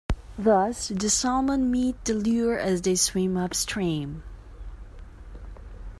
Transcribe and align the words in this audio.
Thus, 0.39 0.87
the 0.87 1.11
salmon 1.11 1.69
meet 1.69 2.05
the 2.05 2.15
lure 2.15 2.57
as 2.57 2.81
they 2.81 2.95
swim 2.95 3.37
upstream. 3.37 4.23